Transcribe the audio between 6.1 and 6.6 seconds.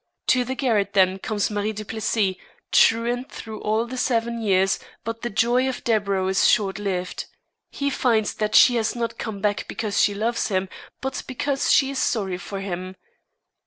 is